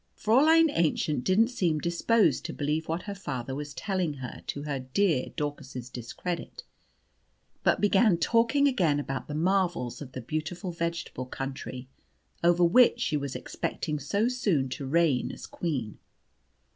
Fräulein 0.17 0.75
Aennchen 0.75 1.21
didn't 1.23 1.49
seem 1.49 1.77
disposed 1.77 2.43
to 2.45 2.53
believe 2.53 2.87
what 2.87 3.03
her 3.03 3.13
father 3.13 3.53
was 3.53 3.71
telling 3.75 4.15
her 4.15 4.41
to 4.47 4.63
her 4.63 4.79
dear 4.79 5.27
Daucus's 5.35 5.91
discredit, 5.91 6.63
but 7.61 7.79
began 7.79 8.17
talking 8.17 8.67
again 8.67 8.99
about 8.99 9.27
the 9.27 9.35
marvels 9.35 10.01
of 10.01 10.13
the 10.13 10.21
beautiful 10.21 10.71
vegetable 10.71 11.27
country 11.27 11.87
over 12.43 12.63
which 12.63 12.99
she 12.99 13.15
was 13.15 13.35
expecting 13.35 13.99
so 13.99 14.27
soon 14.27 14.69
to 14.69 14.87
reign 14.87 15.31
as 15.31 15.45
queen. 15.45 15.99